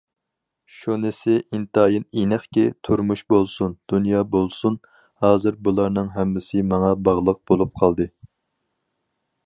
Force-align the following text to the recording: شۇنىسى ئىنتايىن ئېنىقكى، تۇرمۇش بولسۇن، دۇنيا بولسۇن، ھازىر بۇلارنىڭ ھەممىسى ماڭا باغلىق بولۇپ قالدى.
شۇنىسى 0.75 1.33
ئىنتايىن 1.57 2.07
ئېنىقكى، 2.21 2.63
تۇرمۇش 2.89 3.23
بولسۇن، 3.33 3.75
دۇنيا 3.95 4.23
بولسۇن، 4.33 4.79
ھازىر 5.27 5.61
بۇلارنىڭ 5.69 6.11
ھەممىسى 6.17 6.67
ماڭا 6.73 6.91
باغلىق 7.09 7.43
بولۇپ 7.53 7.77
قالدى. 7.83 8.13